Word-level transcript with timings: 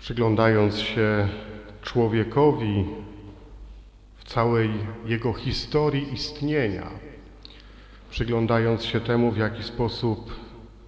Przyglądając 0.00 0.78
się 0.78 1.28
człowiekowi 1.82 2.84
w 4.16 4.24
całej 4.24 4.70
jego 5.06 5.32
historii 5.32 6.12
istnienia, 6.12 6.86
przyglądając 8.10 8.84
się 8.84 9.00
temu, 9.00 9.30
w 9.30 9.36
jaki 9.36 9.62
sposób 9.62 10.34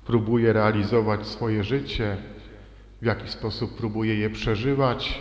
próbuje 0.06 0.52
realizować 0.52 1.27
swoje 1.27 1.64
życie, 1.64 2.16
w 3.02 3.06
jaki 3.06 3.29
sposób 3.29 3.77
próbuje 3.77 4.14
je 4.14 4.30
przeżywać, 4.30 5.20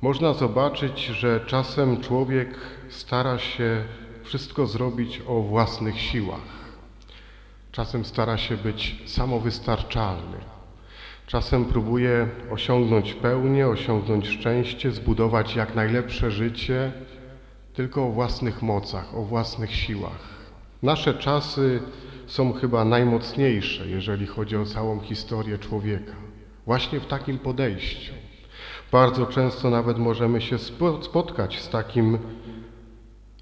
można 0.00 0.32
zobaczyć, 0.32 1.04
że 1.04 1.40
czasem 1.46 2.00
człowiek 2.00 2.48
stara 2.88 3.38
się 3.38 3.84
wszystko 4.24 4.66
zrobić 4.66 5.22
o 5.26 5.40
własnych 5.40 6.00
siłach. 6.00 6.64
Czasem 7.72 8.04
stara 8.04 8.38
się 8.38 8.56
być 8.56 9.02
samowystarczalny. 9.06 10.53
Czasem 11.26 11.64
próbuje 11.64 12.28
osiągnąć 12.50 13.14
pełnię, 13.14 13.68
osiągnąć 13.68 14.28
szczęście, 14.28 14.90
zbudować 14.90 15.56
jak 15.56 15.74
najlepsze 15.74 16.30
życie, 16.30 16.92
tylko 17.74 18.06
o 18.06 18.10
własnych 18.10 18.62
mocach, 18.62 19.14
o 19.14 19.22
własnych 19.22 19.74
siłach. 19.74 20.28
Nasze 20.82 21.14
czasy 21.14 21.80
są 22.26 22.52
chyba 22.52 22.84
najmocniejsze, 22.84 23.88
jeżeli 23.88 24.26
chodzi 24.26 24.56
o 24.56 24.64
całą 24.66 25.00
historię 25.00 25.58
człowieka. 25.58 26.12
Właśnie 26.66 27.00
w 27.00 27.06
takim 27.06 27.38
podejściu. 27.38 28.12
Bardzo 28.92 29.26
często 29.26 29.70
nawet 29.70 29.98
możemy 29.98 30.40
się 30.40 30.56
spo- 30.56 31.02
spotkać 31.02 31.60
z 31.60 31.68
takim 31.68 32.18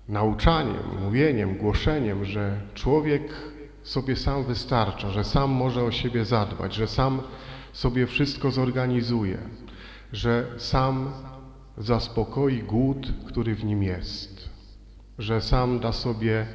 nauczaniem, 0.08 0.82
mówieniem, 1.02 1.56
głoszeniem, 1.56 2.24
że 2.24 2.60
człowiek 2.74 3.22
sobie 3.82 4.16
sam 4.16 4.44
wystarcza, 4.44 5.10
że 5.10 5.24
sam 5.24 5.50
może 5.50 5.84
o 5.84 5.90
siebie 5.90 6.24
zadbać, 6.24 6.74
że 6.74 6.86
sam 6.86 7.20
sobie 7.72 8.06
wszystko 8.06 8.50
zorganizuje, 8.50 9.38
że 10.12 10.46
sam 10.56 11.12
zaspokoi 11.78 12.62
głód, 12.62 13.12
który 13.26 13.54
w 13.54 13.64
nim 13.64 13.82
jest, 13.82 14.48
że 15.18 15.40
sam 15.40 15.80
da 15.80 15.92
sobie 15.92 16.46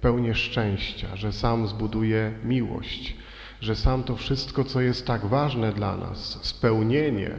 pełnię 0.00 0.34
szczęścia, 0.34 1.16
że 1.16 1.32
sam 1.32 1.68
zbuduje 1.68 2.32
miłość, 2.44 3.16
że 3.60 3.76
sam 3.76 4.02
to 4.02 4.16
wszystko, 4.16 4.64
co 4.64 4.80
jest 4.80 5.06
tak 5.06 5.26
ważne 5.26 5.72
dla 5.72 5.96
nas, 5.96 6.38
spełnienie, 6.42 7.30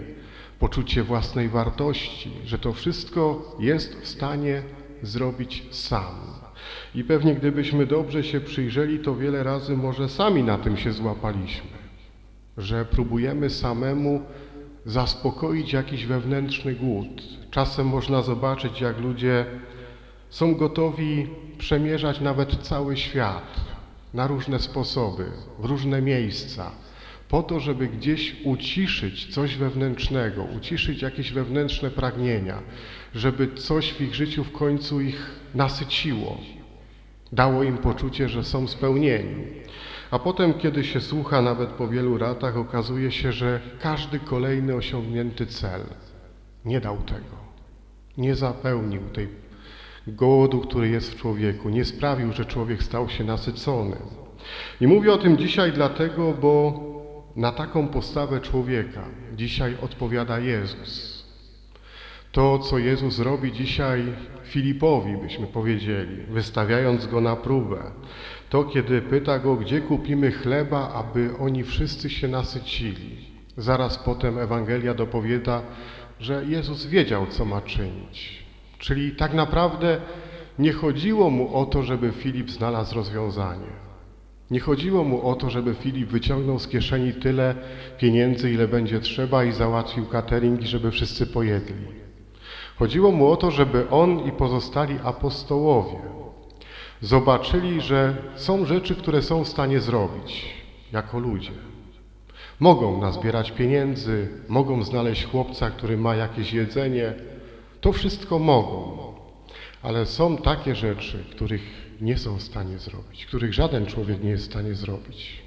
poczucie 0.59 1.03
własnej 1.03 1.49
wartości, 1.49 2.31
że 2.45 2.59
to 2.59 2.73
wszystko 2.73 3.55
jest 3.59 3.95
w 4.01 4.07
stanie 4.07 4.63
zrobić 5.01 5.63
sam. 5.71 6.15
I 6.95 7.03
pewnie 7.03 7.35
gdybyśmy 7.35 7.85
dobrze 7.85 8.23
się 8.23 8.41
przyjrzeli, 8.41 8.99
to 8.99 9.15
wiele 9.15 9.43
razy 9.43 9.77
może 9.77 10.09
sami 10.09 10.43
na 10.43 10.57
tym 10.57 10.77
się 10.77 10.91
złapaliśmy, 10.91 11.80
że 12.57 12.85
próbujemy 12.85 13.49
samemu 13.49 14.21
zaspokoić 14.85 15.73
jakiś 15.73 16.05
wewnętrzny 16.05 16.73
głód. 16.73 17.21
Czasem 17.51 17.87
można 17.87 18.21
zobaczyć, 18.21 18.81
jak 18.81 18.99
ludzie 18.99 19.45
są 20.29 20.55
gotowi 20.55 21.27
przemierzać 21.57 22.19
nawet 22.19 22.55
cały 22.61 22.97
świat 22.97 23.59
na 24.13 24.27
różne 24.27 24.59
sposoby, 24.59 25.25
w 25.59 25.65
różne 25.65 26.01
miejsca, 26.01 26.71
po 27.29 27.43
to, 27.43 27.59
żeby 27.59 27.87
gdzieś 27.87 28.35
uciszyć 28.43 29.33
coś 29.33 29.55
wewnętrznego, 29.55 30.43
uciszyć 30.43 31.01
jakieś 31.01 31.31
wewnętrzne 31.31 31.91
pragnienia, 31.91 32.61
żeby 33.15 33.47
coś 33.55 33.93
w 33.93 34.01
ich 34.01 34.15
życiu 34.15 34.43
w 34.43 34.51
końcu 34.51 35.01
ich 35.01 35.29
nasyciło, 35.55 36.37
dało 37.31 37.63
im 37.63 37.77
poczucie, 37.77 38.29
że 38.29 38.43
są 38.43 38.67
spełnieni. 38.67 39.43
A 40.11 40.19
potem, 40.19 40.53
kiedy 40.53 40.83
się 40.83 41.01
słucha, 41.01 41.41
nawet 41.41 41.69
po 41.69 41.87
wielu 41.87 42.17
latach, 42.17 42.57
okazuje 42.57 43.11
się, 43.11 43.31
że 43.31 43.59
każdy 43.79 44.19
kolejny 44.19 44.75
osiągnięty 44.75 45.45
cel 45.45 45.81
nie 46.65 46.81
dał 46.81 46.97
tego, 46.97 47.35
nie 48.17 48.35
zapełnił 48.35 49.01
tej 49.01 49.29
głodu, 50.07 50.59
który 50.59 50.89
jest 50.89 51.11
w 51.11 51.17
człowieku, 51.17 51.69
nie 51.69 51.85
sprawił, 51.85 52.33
że 52.33 52.45
człowiek 52.45 52.83
stał 52.83 53.09
się 53.09 53.23
nasycony. 53.23 53.97
I 54.81 54.87
mówię 54.87 55.13
o 55.13 55.17
tym 55.17 55.37
dzisiaj 55.37 55.73
dlatego, 55.73 56.33
bo 56.41 56.79
na 57.35 57.51
taką 57.51 57.87
postawę 57.87 58.39
człowieka 58.39 59.03
dzisiaj 59.35 59.77
odpowiada 59.81 60.39
Jezus. 60.39 61.20
To, 62.31 62.59
co 62.59 62.77
Jezus 62.77 63.19
robi 63.19 63.51
dzisiaj 63.51 64.03
Filipowi, 64.43 65.17
byśmy 65.17 65.47
powiedzieli, 65.47 66.23
wystawiając 66.29 67.07
go 67.07 67.21
na 67.21 67.35
próbę. 67.35 67.77
To, 68.49 68.63
kiedy 68.63 69.01
pyta 69.01 69.39
go, 69.39 69.55
gdzie 69.55 69.81
kupimy 69.81 70.31
chleba, 70.31 70.91
aby 70.93 71.29
oni 71.39 71.63
wszyscy 71.63 72.09
się 72.09 72.27
nasycili. 72.27 73.17
Zaraz 73.57 73.97
potem 73.97 74.39
Ewangelia 74.39 74.93
dopowiada, 74.93 75.61
że 76.19 76.45
Jezus 76.45 76.85
wiedział, 76.85 77.27
co 77.27 77.45
ma 77.45 77.61
czynić. 77.61 78.43
Czyli 78.77 79.11
tak 79.11 79.33
naprawdę 79.33 80.01
nie 80.59 80.73
chodziło 80.73 81.29
mu 81.29 81.55
o 81.55 81.65
to, 81.65 81.83
żeby 81.83 82.11
Filip 82.11 82.49
znalazł 82.49 82.95
rozwiązanie. 82.95 83.81
Nie 84.51 84.59
chodziło 84.59 85.03
mu 85.03 85.29
o 85.29 85.35
to, 85.35 85.49
żeby 85.49 85.73
Filip 85.73 86.09
wyciągnął 86.09 86.59
z 86.59 86.67
kieszeni 86.67 87.13
tyle 87.13 87.55
pieniędzy, 87.99 88.51
ile 88.51 88.67
będzie 88.67 88.99
trzeba 88.99 89.43
i 89.43 89.51
załatwił 89.51 90.05
catering, 90.05 90.61
żeby 90.61 90.91
wszyscy 90.91 91.27
pojedli. 91.27 92.00
Chodziło 92.81 93.11
mu 93.11 93.31
o 93.31 93.37
to, 93.37 93.51
żeby 93.51 93.89
on 93.89 94.27
i 94.27 94.31
pozostali 94.31 94.99
apostołowie 95.03 95.99
zobaczyli, 97.01 97.81
że 97.81 98.15
są 98.35 98.65
rzeczy, 98.65 98.95
które 98.95 99.21
są 99.21 99.43
w 99.43 99.47
stanie 99.47 99.79
zrobić 99.79 100.45
jako 100.91 101.19
ludzie. 101.19 101.51
Mogą 102.59 103.01
nazbierać 103.01 103.51
pieniędzy, 103.51 104.27
mogą 104.47 104.83
znaleźć 104.83 105.25
chłopca, 105.25 105.69
który 105.71 105.97
ma 105.97 106.15
jakieś 106.15 106.53
jedzenie. 106.53 107.13
To 107.81 107.91
wszystko 107.91 108.39
mogą, 108.39 108.97
ale 109.83 110.05
są 110.05 110.37
takie 110.37 110.75
rzeczy, 110.75 111.23
których 111.31 111.61
nie 112.01 112.17
są 112.17 112.37
w 112.37 112.43
stanie 112.43 112.77
zrobić, 112.77 113.25
których 113.25 113.53
żaden 113.53 113.85
człowiek 113.85 114.23
nie 114.23 114.29
jest 114.29 114.43
w 114.43 114.51
stanie 114.51 114.75
zrobić. 114.75 115.41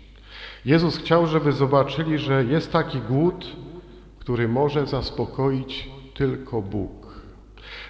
Jezus 0.64 0.96
chciał, 0.96 1.26
żeby 1.26 1.52
zobaczyli, 1.52 2.18
że 2.18 2.44
jest 2.44 2.72
taki 2.72 2.98
głód, 2.98 3.46
który 4.18 4.48
może 4.48 4.86
zaspokoić 4.86 5.88
tylko 6.14 6.62
Bóg. 6.62 7.03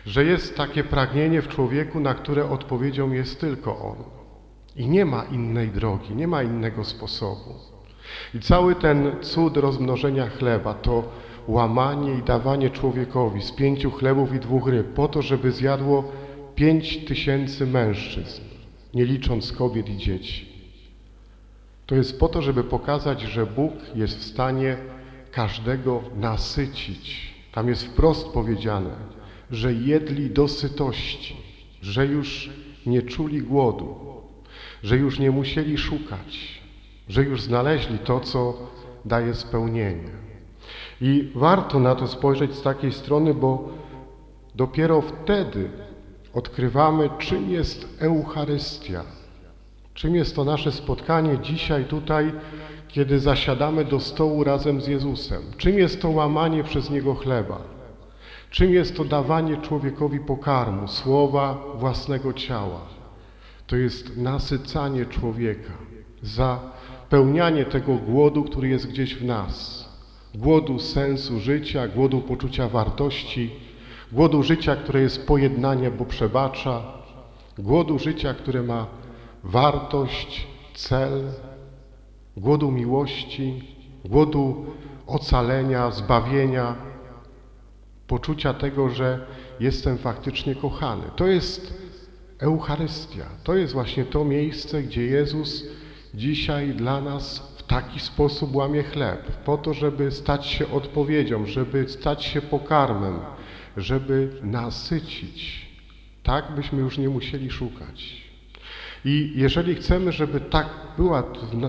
Że 0.07 0.25
jest 0.25 0.57
takie 0.57 0.85
pragnienie 0.85 1.43
w 1.43 1.49
człowieku, 1.49 2.01
na 2.01 2.15
które 2.15 2.51
odpowiedzią 2.51 3.13
jest 3.13 3.41
tylko 3.41 3.79
On. 3.79 3.97
I 4.77 4.89
nie 4.89 5.05
ma 5.05 5.25
innej 5.25 5.69
drogi, 5.69 6.15
nie 6.15 6.29
ma 6.29 6.43
innego 6.43 6.85
sposobu. 6.85 7.55
I 8.35 8.41
cały 8.41 8.75
ten 8.75 9.13
cud 9.21 9.57
rozmnożenia 9.57 10.29
chleba 10.29 10.75
to 10.75 11.05
łamanie 11.49 12.15
i 12.15 12.23
dawanie 12.23 12.71
człowiekowi 12.71 13.43
z 13.43 13.53
pięciu 13.53 13.91
chlebów 13.91 14.35
i 14.35 14.41
dwóch 14.41 14.69
ryb 14.69 14.95
po 14.95 15.09
to, 15.09 15.23
żeby 15.23 15.53
zjadło 15.53 16.13
pięć 16.55 17.05
tysięcy 17.05 17.67
mężczyzn, 17.67 18.43
nie 18.95 19.05
licząc 19.05 19.53
kobiet 19.53 19.89
i 19.89 19.97
dzieci. 19.97 20.55
To 21.87 21.95
jest 21.95 22.21
po 22.21 22.29
to, 22.29 22.43
żeby 22.43 22.65
pokazać, 22.65 23.21
że 23.21 23.47
Bóg 23.47 23.73
jest 23.95 24.19
w 24.19 24.25
stanie 24.25 24.77
każdego 25.31 26.03
nasycić. 26.17 27.35
Tam 27.53 27.69
jest 27.69 27.85
wprost 27.87 28.29
powiedziane, 28.29 28.91
że 29.51 29.73
jedli 29.73 30.31
do 30.31 30.49
sytości, 30.49 31.37
że 31.83 32.07
już 32.07 32.51
nie 32.87 33.03
czuli 33.03 33.43
głodu, 33.43 33.95
że 34.83 34.97
już 34.97 35.19
nie 35.19 35.31
musieli 35.31 35.79
szukać, 35.79 36.63
że 37.09 37.23
już 37.23 37.43
znaleźli 37.43 37.99
to, 37.99 38.21
co 38.21 38.55
daje 39.05 39.35
spełnienie. 39.35 40.11
I 41.01 41.31
warto 41.35 41.81
na 41.81 41.95
to 41.95 42.09
spojrzeć 42.09 42.55
z 42.55 42.63
takiej 42.63 42.93
strony, 42.93 43.35
bo 43.35 43.69
dopiero 44.55 45.01
wtedy 45.01 45.71
odkrywamy, 46.35 47.11
czym 47.19 47.51
jest 47.51 47.99
Eucharystia, 48.01 49.03
czym 49.95 50.15
jest 50.15 50.37
to 50.37 50.45
nasze 50.45 50.73
spotkanie 50.73 51.39
dzisiaj 51.39 51.85
tutaj, 51.85 52.33
kiedy 52.89 53.21
zasiadamy 53.21 53.85
do 53.85 54.01
stołu 54.01 54.45
razem 54.45 54.81
z 54.81 54.87
Jezusem, 54.87 55.43
czym 55.57 55.79
jest 55.79 56.03
to 56.03 56.11
łamanie 56.11 56.65
przez 56.65 56.91
Niego 56.91 57.15
chleba, 57.15 57.74
czym 58.55 58.75
jest 58.75 58.97
to 58.97 59.05
dawanie 59.05 59.57
człowiekowi 59.57 60.21
pokarmu, 60.21 60.89
słowa 60.89 61.59
własnego 61.75 62.33
ciała. 62.33 62.81
To 63.67 63.77
jest 63.77 64.17
nasycanie 64.17 65.07
człowieka, 65.07 65.73
zapełnianie 66.23 67.65
tego 67.65 67.95
głodu, 67.95 68.45
który 68.45 68.69
jest 68.69 68.87
gdzieś 68.87 69.15
w 69.15 69.25
nas. 69.25 69.85
Głodu 70.35 70.79
sensu 70.79 71.41
życia, 71.41 71.89
głodu 71.89 72.21
poczucia 72.21 72.69
wartości, 72.69 73.51
głodu 74.13 74.43
życia, 74.43 74.77
które 74.77 75.01
jest 75.01 75.27
pojednanie, 75.27 75.91
bo 75.91 76.05
przebacza, 76.05 76.83
głodu 77.59 77.99
życia, 77.99 78.35
które 78.35 78.63
ma 78.63 78.87
wartość, 79.45 80.47
cel, 80.75 81.23
głodu 82.37 82.71
miłości, 82.71 83.65
głodu 84.05 84.67
ocalenia, 85.07 85.91
zbawienia, 85.91 86.94
poczucia 88.07 88.55
tego, 88.55 88.91
że 88.91 89.27
jestem 89.61 89.99
faktycznie 89.99 90.55
kochany. 90.55 91.03
To 91.17 91.27
jest 91.27 91.75
Eucharystia. 92.39 93.25
To 93.45 93.55
jest 93.55 93.73
właśnie 93.73 94.05
to 94.05 94.25
miejsce, 94.25 94.83
gdzie 94.83 95.03
Jezus 95.07 95.65
dzisiaj 96.15 96.69
dla 96.69 97.01
nas 97.01 97.39
w 97.57 97.63
taki 97.63 98.01
sposób 98.01 98.55
łamie 98.55 98.83
chleb, 98.83 99.21
po 99.45 99.59
to, 99.59 99.75
żeby 99.75 100.11
stać 100.11 100.47
się 100.47 100.71
odpowiedzią, 100.71 101.47
żeby 101.47 101.89
stać 101.89 102.25
się 102.25 102.43
pokarmem, 102.43 103.19
żeby 103.77 104.41
nasycić. 104.43 105.67
Tak 106.23 106.55
byśmy 106.55 106.81
już 106.81 106.99
nie 106.99 107.09
musieli 107.09 107.51
szukać. 107.51 108.25
I 109.05 109.33
jeżeli 109.35 109.75
chcemy, 109.75 110.13
żeby 110.13 110.41
tak 110.41 110.67
była, 110.97 111.23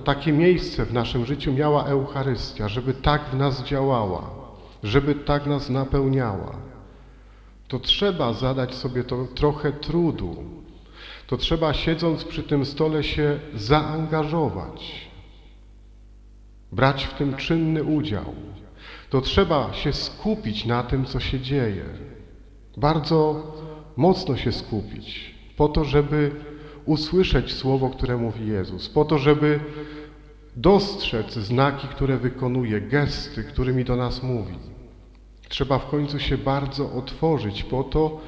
takie 0.06 0.32
miejsce 0.32 0.86
w 0.86 0.94
naszym 0.94 1.26
życiu 1.26 1.54
miała 1.54 1.86
Eucharystia, 1.86 2.68
żeby 2.68 2.94
tak 2.94 3.22
w 3.30 3.36
nas 3.36 3.64
działała, 3.64 4.45
żeby 4.86 5.16
tak 5.16 5.46
nas 5.46 5.70
napełniała, 5.70 6.56
to 7.68 7.80
trzeba 7.80 8.34
zadać 8.34 8.76
sobie 8.76 9.04
to 9.04 9.28
trochę 9.36 9.72
trudu. 9.72 10.44
To 11.28 11.38
trzeba 11.38 11.74
siedząc 11.74 12.24
przy 12.24 12.44
tym 12.44 12.66
stole 12.66 13.04
się 13.04 13.40
zaangażować, 13.56 15.10
brać 16.72 17.06
w 17.06 17.14
tym 17.14 17.36
czynny 17.36 17.84
udział. 17.84 18.36
To 19.10 19.22
trzeba 19.22 19.74
się 19.74 19.94
skupić 19.94 20.66
na 20.66 20.84
tym, 20.84 21.06
co 21.06 21.20
się 21.20 21.40
dzieje. 21.40 21.86
Bardzo 22.78 23.44
mocno 23.98 24.38
się 24.38 24.52
skupić, 24.52 25.36
po 25.58 25.68
to, 25.68 25.84
żeby 25.84 26.32
usłyszeć 26.86 27.54
słowo, 27.54 27.90
które 27.90 28.18
mówi 28.18 28.48
Jezus, 28.48 28.90
po 28.90 29.06
to, 29.06 29.18
żeby 29.18 29.60
dostrzec 30.56 31.34
znaki, 31.34 31.88
które 31.88 32.18
wykonuje, 32.18 32.82
gesty, 32.82 33.44
którymi 33.44 33.86
do 33.86 33.96
nas 33.96 34.24
mówi. 34.24 34.75
Trzeba 35.50 35.80
w 35.80 35.90
końcu 35.90 36.20
się 36.20 36.38
bardzo 36.38 36.92
otworzyć 36.94 37.64
po 37.64 37.84
to, 37.84 38.22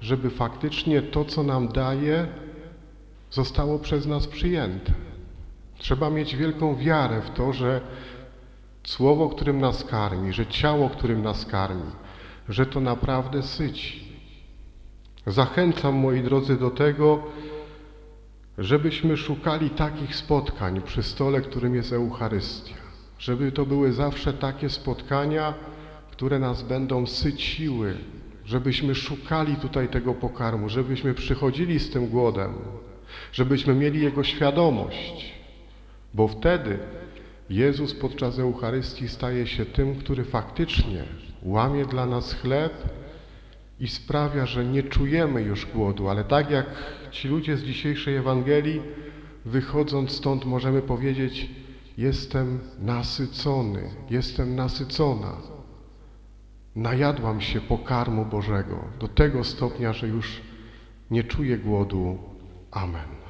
żeby 0.00 0.30
faktycznie 0.30 1.02
to, 1.02 1.24
co 1.24 1.42
nam 1.42 1.68
daje, 1.68 2.26
zostało 3.30 3.78
przez 3.78 4.06
nas 4.06 4.26
przyjęte. 4.26 4.92
Trzeba 5.78 6.10
mieć 6.10 6.36
wielką 6.36 6.76
wiarę 6.76 7.20
w 7.20 7.30
to, 7.30 7.52
że 7.52 7.80
słowo, 8.84 9.28
którym 9.28 9.60
nas 9.60 9.84
karmi, 9.84 10.32
że 10.32 10.46
ciało, 10.46 10.90
którym 10.90 11.22
nas 11.22 11.46
karmi, 11.46 11.90
że 12.48 12.66
to 12.66 12.80
naprawdę 12.80 13.42
syci. 13.42 14.12
Zachęcam, 15.26 15.94
moi 15.94 16.22
drodzy, 16.22 16.56
do 16.56 16.70
tego, 16.70 17.22
żebyśmy 18.58 19.16
szukali 19.16 19.70
takich 19.70 20.16
spotkań 20.16 20.82
przy 20.82 21.02
stole, 21.02 21.40
którym 21.40 21.74
jest 21.74 21.92
Eucharystia. 21.92 22.74
Żeby 23.18 23.52
to 23.52 23.66
były 23.66 23.92
zawsze 23.92 24.32
takie 24.32 24.70
spotkania, 24.70 25.54
które 26.12 26.38
nas 26.38 26.62
będą 26.62 27.06
syciły, 27.06 27.94
żebyśmy 28.44 28.94
szukali 28.94 29.56
tutaj 29.56 29.88
tego 29.88 30.14
pokarmu, 30.14 30.68
żebyśmy 30.68 31.14
przychodzili 31.14 31.78
z 31.78 31.90
tym 31.90 32.08
głodem, 32.08 32.54
żebyśmy 33.32 33.74
mieli 33.74 34.02
Jego 34.02 34.24
świadomość, 34.24 35.32
bo 36.14 36.28
wtedy 36.28 36.78
Jezus 37.50 37.94
podczas 37.94 38.38
Eucharystii 38.38 39.08
staje 39.08 39.46
się 39.46 39.66
tym, 39.66 39.96
który 39.96 40.24
faktycznie 40.24 41.04
łamie 41.42 41.86
dla 41.86 42.06
nas 42.06 42.32
chleb 42.32 42.72
i 43.80 43.88
sprawia, 43.88 44.46
że 44.46 44.64
nie 44.64 44.82
czujemy 44.82 45.42
już 45.42 45.66
głodu, 45.66 46.08
ale 46.08 46.24
tak 46.24 46.50
jak 46.50 46.66
ci 47.10 47.28
ludzie 47.28 47.56
z 47.56 47.62
dzisiejszej 47.62 48.16
Ewangelii, 48.16 48.82
wychodząc 49.44 50.10
stąd 50.10 50.44
możemy 50.44 50.82
powiedzieć, 50.82 51.50
jestem 51.98 52.60
nasycony, 52.78 53.90
jestem 54.10 54.56
nasycona. 54.56 55.52
Najadłam 56.76 57.40
się 57.40 57.60
pokarmu 57.60 58.24
Bożego 58.24 58.84
do 59.00 59.08
tego 59.08 59.44
stopnia, 59.44 59.92
że 59.92 60.08
już 60.08 60.40
nie 61.10 61.24
czuję 61.24 61.58
głodu. 61.58 62.18
Amen. 62.70 63.21